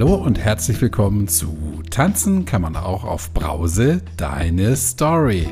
[0.00, 5.48] Hallo und herzlich willkommen zu Tanzen kann man auch auf Brause, deine Story.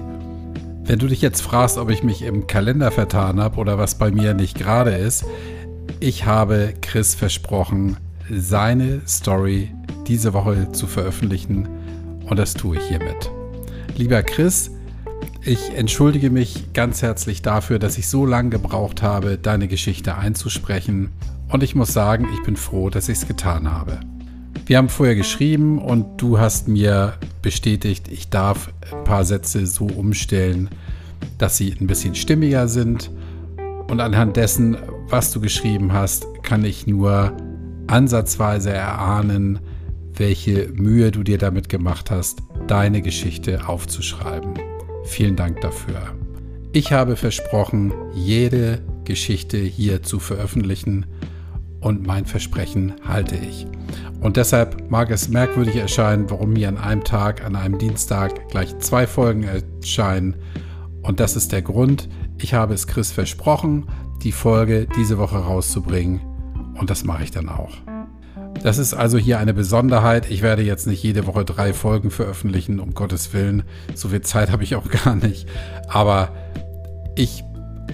[0.85, 4.13] Wenn du dich jetzt fragst, ob ich mich im Kalender vertan habe oder was bei
[4.13, 5.25] mir nicht gerade ist,
[5.99, 7.97] ich habe Chris versprochen,
[8.31, 9.75] seine Story
[10.07, 11.69] diese Woche zu veröffentlichen
[12.27, 13.33] und das tue ich hiermit.
[13.97, 14.71] Lieber Chris,
[15.43, 21.11] ich entschuldige mich ganz herzlich dafür, dass ich so lange gebraucht habe, deine Geschichte einzusprechen.
[21.49, 23.99] Und ich muss sagen, ich bin froh, dass ich es getan habe.
[24.69, 29.87] Wir haben vorher geschrieben und du hast mir bestätigt, ich darf ein paar Sätze so
[29.87, 30.71] umstellen,
[31.39, 33.13] dass sie ein bisschen stimmiger sind.
[33.87, 34.77] Und anhand dessen,
[35.09, 37.33] was du geschrieben hast, kann ich nur
[37.87, 39.61] ansatzweise erahnen,
[40.17, 44.55] welche Mühe du dir damit gemacht hast, deine Geschichte aufzuschreiben.
[45.05, 46.13] Vielen Dank dafür.
[46.73, 51.07] Ich habe versprochen, jede Geschichte hier zu veröffentlichen
[51.87, 53.65] und mein Versprechen halte ich.
[54.21, 58.77] Und deshalb mag es merkwürdig erscheinen, warum mir an einem Tag, an einem Dienstag gleich
[58.79, 60.35] zwei Folgen erscheinen.
[61.03, 62.09] Und das ist der Grund.
[62.39, 63.87] Ich habe es Chris versprochen,
[64.25, 66.21] die Folge diese Woche rauszubringen.
[66.75, 67.77] Und das mache ich dann auch.
[68.65, 70.29] Das ist also hier eine Besonderheit.
[70.29, 73.63] Ich werde jetzt nicht jede Woche drei Folgen veröffentlichen, um Gottes Willen.
[73.95, 75.47] So viel Zeit habe ich auch gar nicht.
[75.87, 76.35] Aber
[77.15, 77.45] ich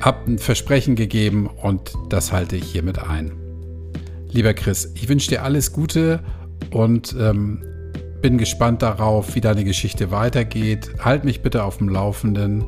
[0.01, 3.42] habe ein Versprechen gegeben und das halte ich hiermit ein.
[4.33, 6.21] Lieber Chris, ich wünsche dir alles Gute
[6.71, 7.63] und ähm,
[8.23, 10.91] bin gespannt darauf, wie deine Geschichte weitergeht.
[11.01, 12.65] Halt mich bitte auf dem Laufenden.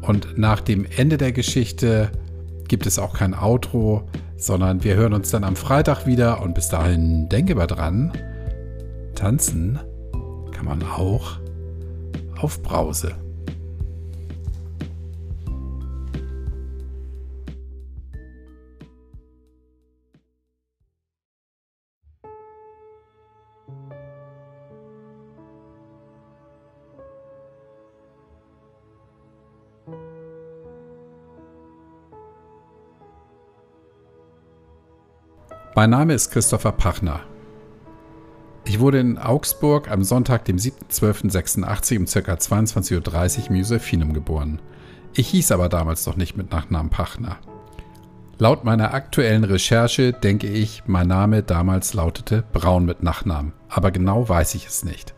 [0.00, 2.12] Und nach dem Ende der Geschichte
[2.68, 6.40] gibt es auch kein Outro, sondern wir hören uns dann am Freitag wieder.
[6.40, 8.12] Und bis dahin denke mal dran,
[9.16, 9.80] tanzen
[10.52, 11.40] kann man auch
[12.40, 13.16] auf Brause.
[35.78, 37.20] Mein Name ist Christopher Pachner.
[38.64, 42.32] Ich wurde in Augsburg am Sonntag, dem 7.12.86 um ca.
[42.32, 44.60] 22.30 Uhr im Josephinum geboren.
[45.14, 47.36] Ich hieß aber damals noch nicht mit Nachnamen Pachner.
[48.38, 54.28] Laut meiner aktuellen Recherche denke ich, mein Name damals lautete Braun mit Nachnamen, aber genau
[54.28, 55.14] weiß ich es nicht.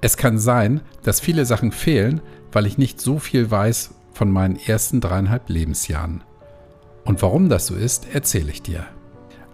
[0.00, 2.20] Es kann sein, dass viele Sachen fehlen,
[2.50, 6.24] weil ich nicht so viel weiß von meinen ersten dreieinhalb Lebensjahren.
[7.04, 8.84] Und warum das so ist, erzähle ich dir.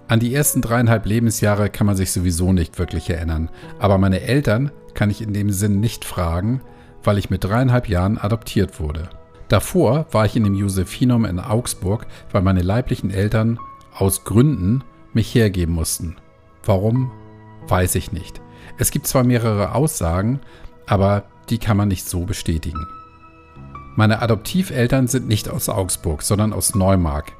[0.08, 3.50] An die ersten dreieinhalb Lebensjahre kann man sich sowieso nicht wirklich erinnern,
[3.80, 6.60] aber meine Eltern kann ich in dem Sinn nicht fragen,
[7.02, 9.08] weil ich mit dreieinhalb Jahren adoptiert wurde.
[9.48, 13.58] Davor war ich in dem Josephinum in Augsburg, weil meine leiblichen Eltern
[13.96, 16.16] aus Gründen mich hergeben mussten.
[16.64, 17.10] Warum?
[17.66, 18.40] Weiß ich nicht.
[18.78, 20.40] Es gibt zwar mehrere Aussagen,
[20.86, 22.86] aber die kann man nicht so bestätigen.
[23.96, 27.32] Meine Adoptiveltern sind nicht aus Augsburg, sondern aus Neumark.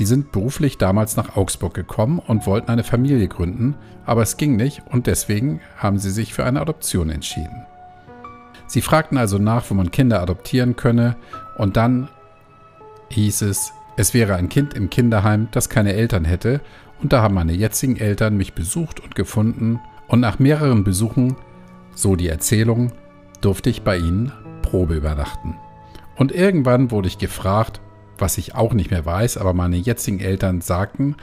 [0.00, 3.74] Die sind beruflich damals nach Augsburg gekommen und wollten eine Familie gründen,
[4.06, 7.66] aber es ging nicht und deswegen haben sie sich für eine Adoption entschieden.
[8.66, 11.16] Sie fragten also nach, wo man Kinder adoptieren könne
[11.58, 12.08] und dann
[13.10, 16.62] hieß es, es wäre ein Kind im Kinderheim, das keine Eltern hätte
[17.02, 21.36] und da haben meine jetzigen Eltern mich besucht und gefunden und nach mehreren Besuchen,
[21.94, 22.92] so die Erzählung,
[23.42, 25.56] durfte ich bei ihnen Probe übernachten.
[26.16, 27.82] Und irgendwann wurde ich gefragt,
[28.20, 31.16] was ich auch nicht mehr weiß, aber meine jetzigen Eltern sagten,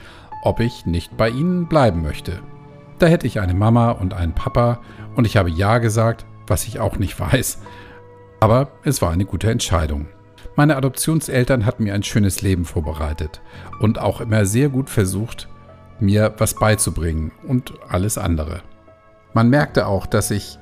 [0.44, 2.40] ob ich nicht bei ihnen bleiben möchte.
[3.00, 4.80] Da hätte ich eine Mama und einen Papa
[5.16, 7.60] und ich habe ja gesagt, was ich auch nicht weiß.
[8.40, 10.08] Aber es war eine gute Entscheidung.
[10.56, 13.42] Meine Adoptionseltern hatten mir ein schönes Leben vorbereitet
[13.80, 15.48] und auch immer sehr gut versucht,
[16.00, 18.62] mir was beizubringen und alles andere.
[19.34, 20.58] Man merkte auch, dass ich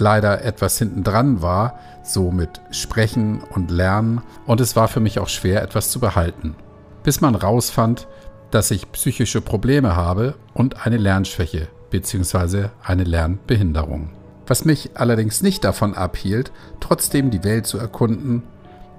[0.00, 5.18] leider etwas hinten dran war, so mit Sprechen und Lernen, und es war für mich
[5.18, 6.54] auch schwer, etwas zu behalten.
[7.02, 8.08] Bis man rausfand,
[8.50, 12.68] dass ich psychische Probleme habe und eine Lernschwäche bzw.
[12.82, 14.10] eine Lernbehinderung.
[14.46, 18.42] Was mich allerdings nicht davon abhielt, trotzdem die Welt zu erkunden.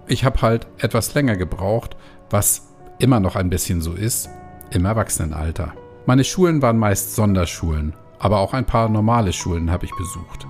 [0.07, 1.95] Ich habe halt etwas länger gebraucht,
[2.29, 2.67] was
[2.99, 4.29] immer noch ein bisschen so ist,
[4.69, 5.73] im Erwachsenenalter.
[6.05, 10.45] Meine Schulen waren meist Sonderschulen, aber auch ein paar normale Schulen habe ich besucht.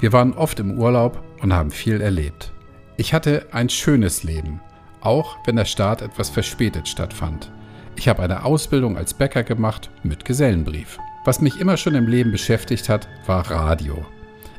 [0.00, 2.52] Wir waren oft im Urlaub und haben viel erlebt.
[2.96, 4.60] Ich hatte ein schönes Leben,
[5.00, 7.50] auch wenn der Start etwas verspätet stattfand.
[7.96, 10.98] Ich habe eine Ausbildung als Bäcker gemacht mit Gesellenbrief.
[11.24, 14.06] Was mich immer schon im Leben beschäftigt hat, war Radio.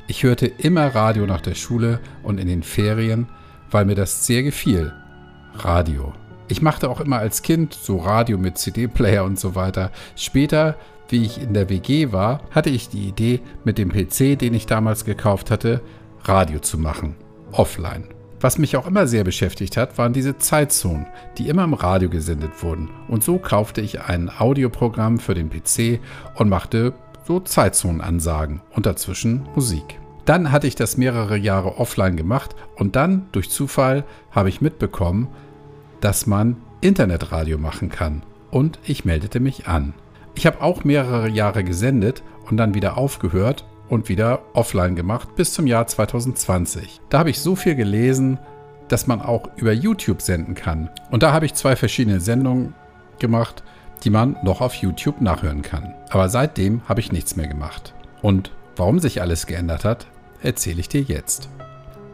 [0.08, 3.28] Ich hörte immer Radio nach der Schule und in den Ferien,
[3.72, 4.92] weil mir das sehr gefiel.
[5.54, 6.14] Radio.
[6.50, 9.92] Ich machte auch immer als Kind so Radio mit CD-Player und so weiter.
[10.16, 10.76] Später,
[11.10, 14.66] wie ich in der WG war, hatte ich die Idee, mit dem PC, den ich
[14.66, 15.82] damals gekauft hatte,
[16.24, 17.16] Radio zu machen.
[17.52, 18.06] Offline.
[18.42, 21.08] Was mich auch immer sehr beschäftigt hat, waren diese Zeitzonen,
[21.38, 22.90] die immer im Radio gesendet wurden.
[23.10, 26.00] Und so kaufte ich ein Audioprogramm für den PC
[26.36, 26.94] und machte
[27.28, 30.00] so Zeitzonenansagen und dazwischen Musik.
[30.24, 35.28] Dann hatte ich das mehrere Jahre offline gemacht und dann durch Zufall habe ich mitbekommen,
[36.02, 38.24] dass man Internetradio machen kann.
[38.52, 39.94] Und ich meldete mich an.
[40.40, 45.52] Ich habe auch mehrere Jahre gesendet und dann wieder aufgehört und wieder offline gemacht bis
[45.52, 47.02] zum Jahr 2020.
[47.10, 48.40] Da habe ich so viel gelesen,
[48.88, 50.90] dass man auch über YouTube senden kann.
[51.12, 52.74] Und da habe ich zwei verschiedene Sendungen
[53.20, 53.66] gemacht,
[54.06, 55.94] die man noch auf YouTube nachhören kann.
[56.10, 57.94] Aber seitdem habe ich nichts mehr gemacht.
[58.22, 60.08] Und warum sich alles geändert hat,
[60.42, 61.50] erzähle ich dir jetzt.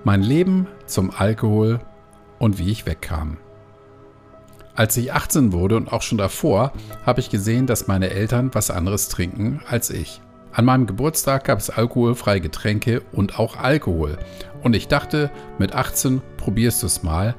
[0.03, 1.79] Mein Leben zum Alkohol
[2.39, 3.37] und wie ich wegkam.
[4.75, 6.73] Als ich 18 wurde und auch schon davor,
[7.05, 10.21] habe ich gesehen, dass meine Eltern was anderes trinken als ich.
[10.51, 14.17] An meinem Geburtstag gab es alkoholfreie Getränke und auch Alkohol.
[14.63, 15.29] Und ich dachte,
[15.59, 17.35] mit 18 probierst du es mal.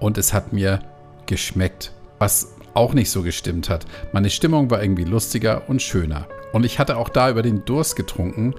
[0.00, 0.80] Und es hat mir
[1.26, 1.92] geschmeckt.
[2.18, 3.86] Was auch nicht so gestimmt hat.
[4.12, 6.26] Meine Stimmung war irgendwie lustiger und schöner.
[6.52, 8.54] Und ich hatte auch da über den Durst getrunken,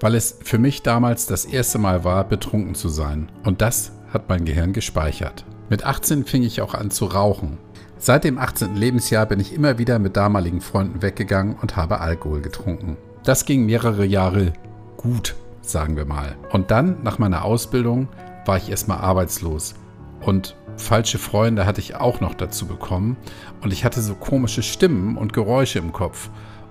[0.00, 3.30] weil es für mich damals das erste Mal war, betrunken zu sein.
[3.44, 5.44] Und das hat mein Gehirn gespeichert.
[5.70, 7.58] Mit 18 fing ich auch an zu rauchen.
[7.96, 8.76] Seit dem 18.
[8.76, 12.98] Lebensjahr bin ich immer wieder mit damaligen Freunden weggegangen und habe Alkohol getrunken.
[13.24, 14.52] Das ging mehrere Jahre
[14.98, 16.36] gut, sagen wir mal.
[16.52, 18.08] Und dann, nach meiner Ausbildung,
[18.44, 19.74] war ich erstmal arbeitslos.
[20.20, 23.16] Und falsche Freunde hatte ich auch noch dazu bekommen.
[23.62, 26.28] Und ich hatte so komische Stimmen und Geräusche im Kopf.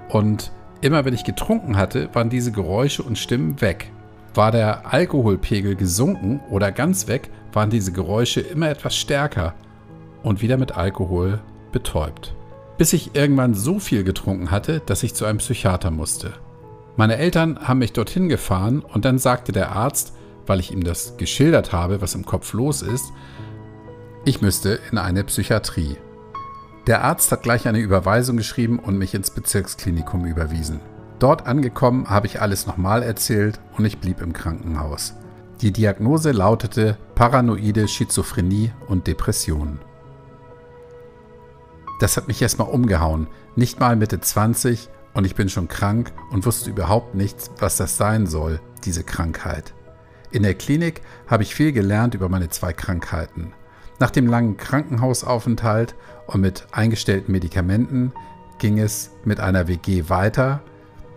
[0.09, 0.51] Und
[0.81, 3.91] immer wenn ich getrunken hatte, waren diese Geräusche und Stimmen weg.
[4.35, 9.53] War der Alkoholpegel gesunken oder ganz weg, waren diese Geräusche immer etwas stärker
[10.23, 11.39] und wieder mit Alkohol
[11.71, 12.35] betäubt
[12.77, 16.33] bis ich irgendwann so viel getrunken hatte, dass ich zu einem Psychiater musste.
[16.95, 20.13] Meine Eltern haben mich dorthin gefahren und dann sagte der Arzt,
[20.45, 23.05] weil ich ihm das geschildert habe, was im Kopf los ist,
[24.25, 25.97] ich müsste in eine Psychiatrie.
[26.87, 30.81] Der Arzt hat gleich eine Überweisung geschrieben und mich ins Bezirksklinikum überwiesen.
[31.19, 35.13] Dort angekommen habe ich alles nochmal erzählt und ich blieb im Krankenhaus.
[35.63, 39.79] Die Diagnose lautete paranoide Schizophrenie und Depression.
[42.01, 43.27] Das hat mich erstmal umgehauen.
[43.55, 47.95] Nicht mal Mitte 20 und ich bin schon krank und wusste überhaupt nichts, was das
[47.95, 49.73] sein soll, diese Krankheit.
[50.31, 53.53] In der Klinik habe ich viel gelernt über meine zwei Krankheiten.
[53.99, 55.95] Nach dem langen Krankenhausaufenthalt
[56.27, 58.11] und mit eingestellten Medikamenten
[58.57, 60.61] ging es mit einer WG weiter,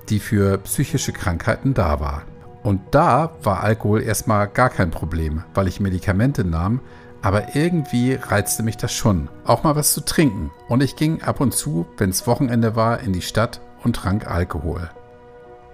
[0.08, 2.22] die für psychische Krankheiten da war.
[2.66, 6.80] Und da war Alkohol erstmal gar kein Problem, weil ich Medikamente nahm,
[7.22, 10.50] aber irgendwie reizte mich das schon, auch mal was zu trinken.
[10.68, 14.28] Und ich ging ab und zu, wenn es Wochenende war, in die Stadt und trank
[14.28, 14.90] Alkohol.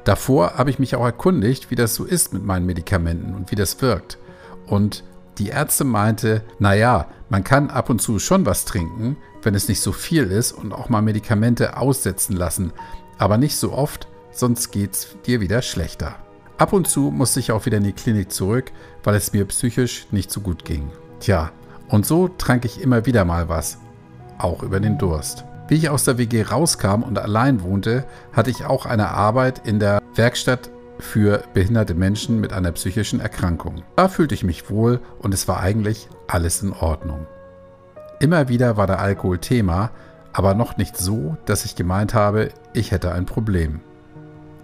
[0.04, 3.56] Davor habe ich mich auch erkundigt, wie das so ist mit meinen Medikamenten und wie
[3.56, 4.18] das wirkt.
[4.66, 5.02] Und
[5.38, 9.80] die Ärzte meinte, naja, man kann ab und zu schon was trinken, wenn es nicht
[9.80, 12.70] so viel ist und auch mal Medikamente aussetzen lassen,
[13.16, 16.16] aber nicht so oft, sonst geht's dir wieder schlechter.
[16.62, 18.70] Ab und zu musste ich auch wieder in die Klinik zurück,
[19.02, 20.92] weil es mir psychisch nicht so gut ging.
[21.18, 21.50] Tja,
[21.88, 23.78] und so trank ich immer wieder mal was,
[24.38, 25.44] auch über den Durst.
[25.66, 29.80] Wie ich aus der WG rauskam und allein wohnte, hatte ich auch eine Arbeit in
[29.80, 33.82] der Werkstatt für behinderte Menschen mit einer psychischen Erkrankung.
[33.96, 37.26] Da fühlte ich mich wohl und es war eigentlich alles in Ordnung.
[38.20, 39.90] Immer wieder war der Alkohol Thema,
[40.32, 43.80] aber noch nicht so, dass ich gemeint habe, ich hätte ein Problem.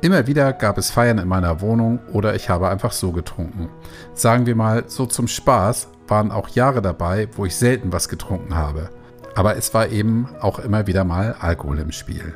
[0.01, 3.69] Immer wieder gab es Feiern in meiner Wohnung oder ich habe einfach so getrunken.
[4.15, 8.55] Sagen wir mal so zum Spaß, waren auch Jahre dabei, wo ich selten was getrunken
[8.55, 8.91] habe.
[9.35, 12.35] Aber es war eben auch immer wieder mal Alkohol im Spiel.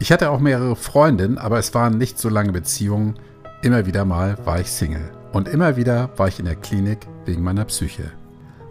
[0.00, 3.14] Ich hatte auch mehrere Freundinnen, aber es waren nicht so lange Beziehungen.
[3.62, 5.12] Immer wieder mal war ich Single.
[5.32, 8.10] Und immer wieder war ich in der Klinik wegen meiner Psyche.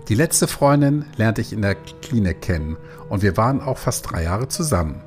[0.10, 2.76] Die letzte Freundin lernte ich in der Klinik kennen
[3.10, 5.02] und wir waren auch fast drei Jahre zusammen.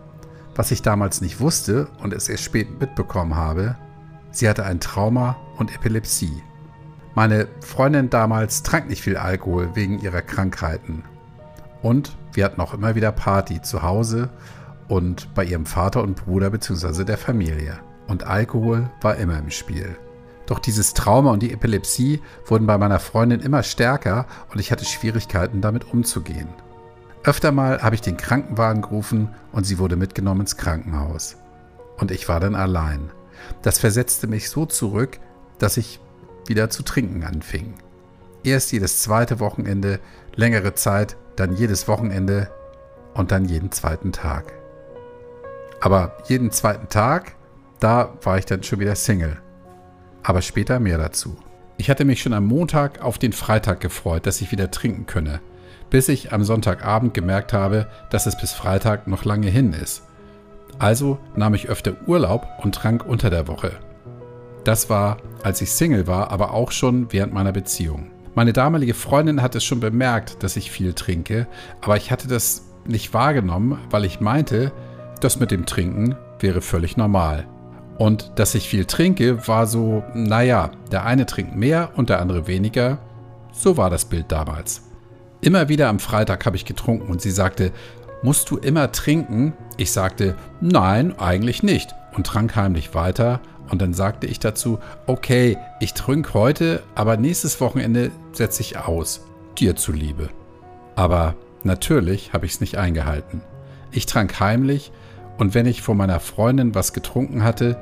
[0.59, 3.77] Was ich damals nicht wusste und es erst spät mitbekommen habe,
[4.33, 6.43] sie hatte ein Trauma und Epilepsie.
[7.15, 11.05] Meine Freundin damals trank nicht viel Alkohol wegen ihrer Krankheiten.
[11.81, 14.31] Und wir hatten auch immer wieder Party zu Hause
[14.89, 17.05] und bei ihrem Vater und Bruder bzw.
[17.05, 17.79] der Familie.
[18.09, 19.97] Und Alkohol war immer im Spiel.
[20.47, 24.85] Doch dieses Trauma und die Epilepsie wurden bei meiner Freundin immer stärker und ich hatte
[24.85, 26.49] Schwierigkeiten damit umzugehen.
[27.29, 31.37] Öfter mal habe ich den Krankenwagen gerufen und sie wurde mitgenommen ins Krankenhaus.
[31.99, 33.11] Und ich war dann allein.
[33.61, 35.19] Das versetzte mich so zurück,
[35.59, 36.01] dass ich
[36.47, 37.75] wieder zu trinken anfing.
[38.45, 40.01] Erst jedes zweite Wochenende,
[40.37, 42.51] längere Zeit dann jedes Wochenende
[43.13, 44.55] und dann jeden zweiten Tag.
[45.83, 47.35] Aber jeden zweiten Tag,
[47.79, 49.37] da war ich dann schon wieder Single.
[50.23, 51.37] Aber später mehr dazu.
[51.77, 55.41] Ich hatte mich schon am Montag auf den Freitag gefreut, dass ich wieder trinken könne,
[55.91, 60.03] bis ich am Sonntagabend gemerkt habe, dass es bis Freitag noch lange hin ist.
[60.79, 63.73] Also nahm ich öfter Urlaub und trank unter der Woche.
[64.65, 68.11] Das war, als ich Single war, aber auch schon während meiner Beziehung.
[68.35, 71.49] Meine damalige Freundin hat es schon bemerkt, dass ich viel trinke,
[71.81, 74.73] aber ich hatte das nicht wahrgenommen, weil ich meinte,
[75.21, 77.47] das mit dem Trinken wäre völlig normal.
[77.99, 82.47] Und dass ich viel trinke, war so, naja, der eine trinkt mehr und der andere
[82.47, 82.99] weniger.
[83.53, 84.88] So war das Bild damals.
[85.41, 87.71] Immer wieder am Freitag habe ich getrunken und sie sagte,
[88.23, 89.53] musst du immer trinken?
[89.77, 93.41] Ich sagte, nein, eigentlich nicht und trank heimlich weiter.
[93.71, 99.21] Und dann sagte ich dazu, okay, ich trinke heute, aber nächstes Wochenende setze ich aus,
[99.59, 100.31] dir zuliebe.
[100.97, 103.43] Aber natürlich habe ich es nicht eingehalten.
[103.93, 104.91] Ich trank heimlich
[105.39, 107.79] und wenn ich vor meiner Freundin was getrunken hatte,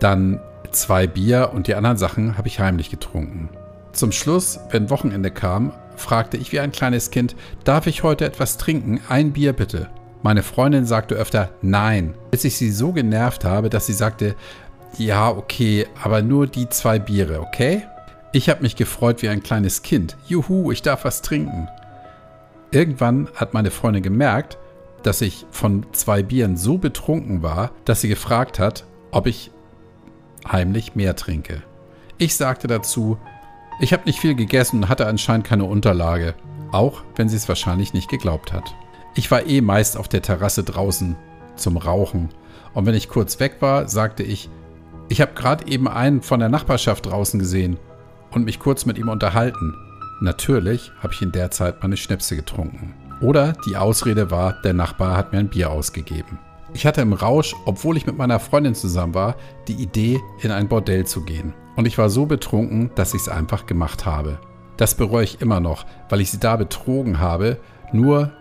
[0.00, 0.40] dann
[0.72, 3.48] zwei Bier und die anderen Sachen habe ich heimlich getrunken.
[3.92, 8.56] Zum Schluss, wenn Wochenende kam, fragte ich wie ein kleines Kind, darf ich heute etwas
[8.56, 9.00] trinken?
[9.08, 9.88] Ein Bier bitte.
[10.22, 14.34] Meine Freundin sagte öfter Nein, bis ich sie so genervt habe, dass sie sagte,
[14.98, 17.82] ja, okay, aber nur die zwei Biere, okay?
[18.32, 20.16] Ich habe mich gefreut wie ein kleines Kind.
[20.26, 21.68] Juhu, ich darf was trinken.
[22.70, 24.58] Irgendwann hat meine Freundin gemerkt,
[25.02, 29.50] dass ich von zwei Bieren so betrunken war, dass sie gefragt hat, ob ich
[30.50, 31.62] heimlich mehr trinke.
[32.18, 33.18] Ich sagte dazu,
[33.80, 36.34] ich habe nicht viel gegessen und hatte anscheinend keine Unterlage,
[36.72, 38.74] auch wenn sie es wahrscheinlich nicht geglaubt hat.
[39.14, 41.16] Ich war eh meist auf der Terrasse draußen
[41.56, 42.30] zum Rauchen
[42.74, 44.50] und wenn ich kurz weg war, sagte ich,
[45.08, 47.78] ich habe gerade eben einen von der Nachbarschaft draußen gesehen
[48.32, 49.74] und mich kurz mit ihm unterhalten.
[50.20, 52.94] Natürlich habe ich in der Zeit meine Schnäpse getrunken.
[53.20, 56.38] Oder die Ausrede war, der Nachbar hat mir ein Bier ausgegeben.
[56.74, 59.36] Ich hatte im Rausch, obwohl ich mit meiner Freundin zusammen war,
[59.68, 61.54] die Idee, in ein Bordell zu gehen.
[61.76, 64.38] Und ich war so betrunken, dass ich es einfach gemacht habe.
[64.76, 67.58] Das bereue ich immer noch, weil ich sie da betrogen habe,
[67.92, 68.32] nur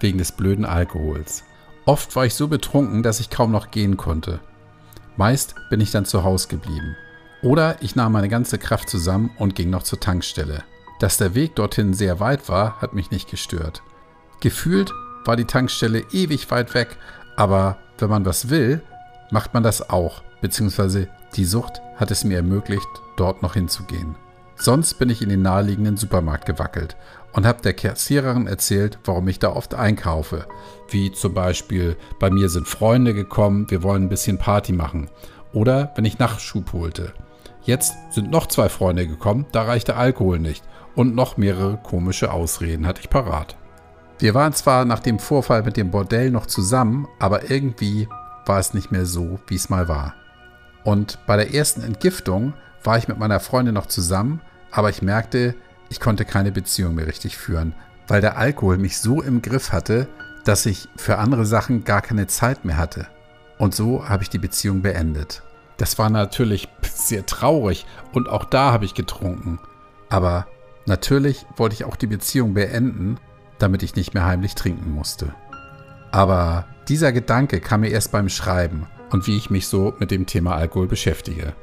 [0.00, 1.44] wegen des blöden Alkohols.
[1.86, 4.40] Oft war ich so betrunken, dass ich kaum noch gehen konnte.
[5.16, 6.96] Meist bin ich dann zu Hause geblieben.
[7.42, 10.64] Oder ich nahm meine ganze Kraft zusammen und ging noch zur Tankstelle.
[10.98, 13.82] Dass der Weg dorthin sehr weit war, hat mich nicht gestört.
[14.40, 14.92] Gefühlt
[15.26, 16.96] war die Tankstelle ewig weit weg,
[17.36, 18.82] aber wenn man was will,
[19.30, 24.16] macht man das auch, beziehungsweise die Sucht hat es mir ermöglicht, dort noch hinzugehen.
[24.56, 26.96] Sonst bin ich in den naheliegenden Supermarkt gewackelt
[27.32, 30.46] und habe der Kassiererin erzählt, warum ich da oft einkaufe.
[30.88, 35.10] Wie zum Beispiel, bei mir sind Freunde gekommen, wir wollen ein bisschen Party machen.
[35.52, 37.12] Oder wenn ich Nachschub holte.
[37.62, 40.64] Jetzt sind noch zwei Freunde gekommen, da reichte Alkohol nicht.
[40.94, 43.56] Und noch mehrere komische Ausreden hatte ich parat.
[44.20, 48.08] Wir waren zwar nach dem Vorfall mit dem Bordell noch zusammen, aber irgendwie
[48.46, 50.14] war es nicht mehr so, wie es mal war.
[50.84, 55.54] Und bei der ersten Entgiftung war ich mit meiner Freundin noch zusammen, aber ich merkte,
[55.88, 57.74] ich konnte keine Beziehung mehr richtig führen,
[58.06, 60.08] weil der Alkohol mich so im Griff hatte,
[60.44, 63.06] dass ich für andere Sachen gar keine Zeit mehr hatte.
[63.58, 65.42] Und so habe ich die Beziehung beendet.
[65.78, 69.58] Das war natürlich sehr traurig und auch da habe ich getrunken.
[70.10, 70.46] Aber
[70.86, 73.18] natürlich wollte ich auch die Beziehung beenden
[73.58, 75.34] damit ich nicht mehr heimlich trinken musste.
[76.10, 80.26] Aber dieser Gedanke kam mir erst beim Schreiben und wie ich mich so mit dem
[80.26, 81.54] Thema Alkohol beschäftige.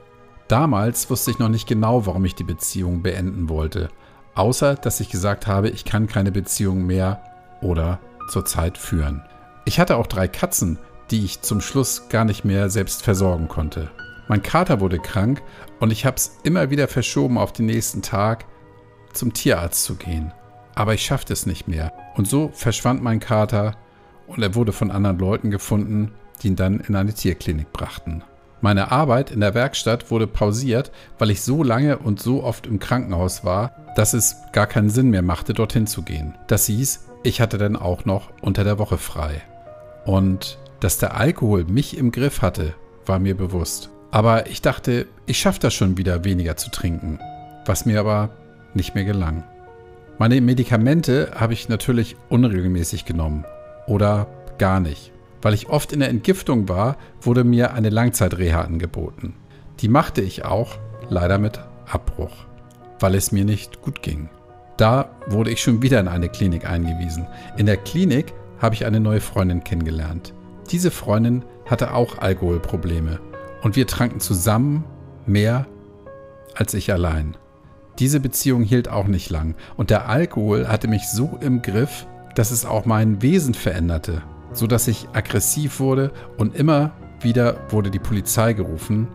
[0.47, 3.89] Damals wusste ich noch nicht genau, warum ich die Beziehung beenden wollte,
[4.35, 7.21] außer dass ich gesagt habe, ich kann keine Beziehung mehr
[7.61, 9.23] oder zurzeit führen.
[9.65, 10.79] Ich hatte auch drei Katzen,
[11.09, 13.91] die ich zum Schluss gar nicht mehr selbst versorgen konnte.
[14.27, 15.41] Mein Kater wurde krank
[15.79, 18.45] und ich habe es immer wieder verschoben auf den nächsten Tag,
[19.13, 20.31] zum Tierarzt zu gehen
[20.75, 21.93] aber ich schaffte es nicht mehr.
[22.15, 23.75] Und so verschwand mein Kater
[24.27, 28.23] und er wurde von anderen Leuten gefunden, die ihn dann in eine Tierklinik brachten.
[28.61, 32.79] Meine Arbeit in der Werkstatt wurde pausiert, weil ich so lange und so oft im
[32.79, 36.35] Krankenhaus war, dass es gar keinen Sinn mehr machte, dorthin zu gehen.
[36.47, 39.41] Das hieß, ich hatte dann auch noch unter der Woche frei.
[40.05, 43.89] Und dass der Alkohol mich im Griff hatte, war mir bewusst.
[44.11, 47.19] Aber ich dachte, ich schaffe das schon wieder weniger zu trinken,
[47.65, 48.29] was mir aber
[48.73, 49.43] nicht mehr gelang.
[50.19, 53.45] Meine Medikamente habe ich natürlich unregelmäßig genommen
[53.87, 55.11] oder gar nicht.
[55.41, 59.33] Weil ich oft in der Entgiftung war, wurde mir eine Langzeitreha angeboten.
[59.79, 60.77] Die machte ich auch,
[61.09, 61.59] leider mit
[61.91, 62.45] Abbruch,
[62.99, 64.29] weil es mir nicht gut ging.
[64.77, 67.27] Da wurde ich schon wieder in eine Klinik eingewiesen.
[67.57, 70.33] In der Klinik habe ich eine neue Freundin kennengelernt.
[70.71, 73.19] Diese Freundin hatte auch Alkoholprobleme
[73.61, 74.83] und wir tranken zusammen
[75.25, 75.65] mehr
[76.55, 77.37] als ich allein.
[77.99, 82.51] Diese Beziehung hielt auch nicht lang und der Alkohol hatte mich so im Griff, dass
[82.51, 84.21] es auch mein Wesen veränderte,
[84.53, 89.07] so dass ich aggressiv wurde und immer wieder wurde die Polizei gerufen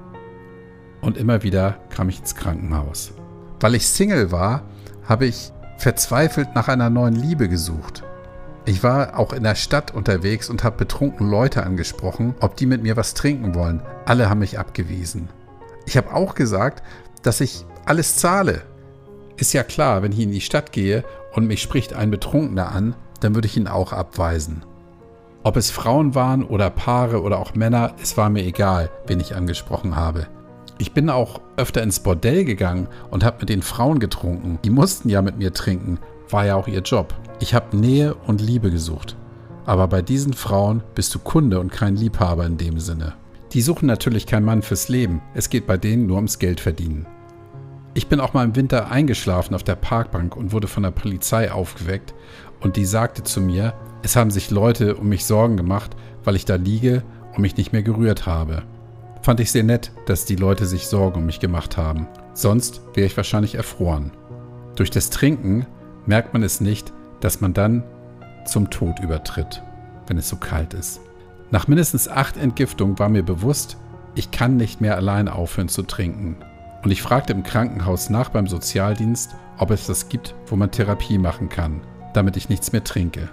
[1.01, 3.13] und immer wieder kam ich ins Krankenhaus.
[3.61, 4.63] Weil ich Single war,
[5.05, 8.03] habe ich verzweifelt nach einer neuen Liebe gesucht.
[8.65, 12.83] Ich war auch in der Stadt unterwegs und habe betrunken Leute angesprochen, ob die mit
[12.83, 13.81] mir was trinken wollen.
[14.05, 15.29] Alle haben mich abgewiesen.
[15.87, 16.83] Ich habe auch gesagt,
[17.23, 18.63] dass ich alles zahle.
[19.37, 22.97] Ist ja klar, wenn ich in die Stadt gehe und mich spricht ein Betrunkener an,
[23.21, 24.65] dann würde ich ihn auch abweisen.
[25.47, 29.37] Ob es Frauen waren oder Paare oder auch Männer, es war mir egal, wen ich
[29.37, 30.27] angesprochen habe.
[30.79, 34.59] Ich bin auch öfter ins Bordell gegangen und habe mit den Frauen getrunken.
[34.65, 36.01] Die mussten ja mit mir trinken,
[36.31, 37.15] war ja auch ihr Job.
[37.39, 39.15] Ich habe Nähe und Liebe gesucht.
[39.67, 43.13] Aber bei diesen Frauen bist du Kunde und kein Liebhaber in dem Sinne.
[43.53, 45.23] Die suchen natürlich keinen Mann fürs Leben.
[45.33, 47.07] Es geht bei denen nur ums Geld verdienen.
[47.95, 51.53] Ich bin auch mal im Winter eingeschlafen auf der Parkbank und wurde von der Polizei
[51.53, 52.15] aufgeweckt
[52.61, 56.45] und die sagte zu mir, es haben sich Leute um mich Sorgen gemacht, weil ich
[56.45, 57.03] da liege
[57.35, 58.63] und mich nicht mehr gerührt habe.
[59.23, 62.07] Fand ich sehr nett, dass die Leute sich Sorgen um mich gemacht haben.
[62.33, 64.13] Sonst wäre ich wahrscheinlich erfroren.
[64.77, 65.67] Durch das Trinken
[66.07, 67.83] merkt man es nicht, dass man dann
[68.45, 69.63] zum Tod übertritt,
[70.07, 71.01] wenn es so kalt ist.
[71.51, 73.77] Nach mindestens acht Entgiftungen war mir bewusst,
[74.15, 76.37] ich kann nicht mehr allein aufhören zu trinken.
[76.83, 81.19] Und ich fragte im Krankenhaus nach beim Sozialdienst, ob es das gibt, wo man Therapie
[81.19, 81.81] machen kann,
[82.17, 83.29] damit ich nichts mehr trinke.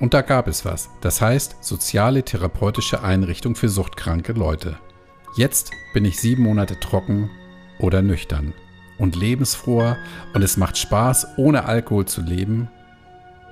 [0.00, 0.90] Und da gab es was.
[1.00, 4.78] Das heißt soziale therapeutische Einrichtung für suchtkranke Leute.
[5.36, 7.30] Jetzt bin ich sieben Monate trocken
[7.78, 8.54] oder nüchtern
[8.98, 9.96] und lebensfroher
[10.34, 12.68] und es macht Spaß, ohne Alkohol zu leben.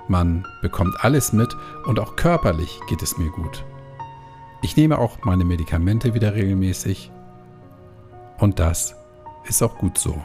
[0.07, 3.65] Man bekommt alles mit und auch körperlich geht es mir gut.
[4.61, 7.11] Ich nehme auch meine Medikamente wieder regelmäßig
[8.37, 8.95] und das
[9.45, 10.21] ist auch gut so.